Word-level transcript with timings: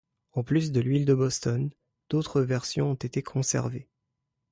En 0.31 0.41
plus 0.41 0.71
de 0.71 0.79
l'huile 0.81 1.05
de 1.05 1.13
Boston, 1.13 1.69
d'autres 2.09 2.41
versions 2.41 2.89
ont 2.89 2.93
été 2.95 3.21
conservées. 3.21 3.87